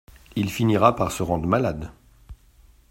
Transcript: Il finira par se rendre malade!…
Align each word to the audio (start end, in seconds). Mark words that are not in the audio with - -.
Il 0.35 0.49
finira 0.49 0.95
par 0.95 1.11
se 1.11 1.21
rendre 1.21 1.45
malade!… 1.45 1.91